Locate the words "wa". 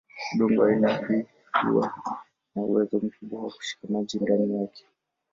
0.61-0.67, 3.43-3.51